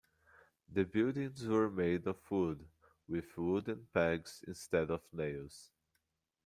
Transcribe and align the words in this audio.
The 0.67 0.83
buildings 0.83 1.45
were 1.45 1.69
made 1.69 2.07
of 2.07 2.17
wood, 2.31 2.65
with 3.07 3.37
wooden 3.37 3.85
pegs 3.93 4.43
instead 4.47 4.89
of 4.89 5.01
nails. 5.13 5.69